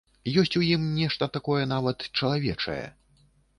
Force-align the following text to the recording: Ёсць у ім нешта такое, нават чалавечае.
Ёсць 0.41 0.55
у 0.59 0.61
ім 0.67 0.87
нешта 1.01 1.29
такое, 1.37 1.61
нават 1.75 2.09
чалавечае. 2.17 2.83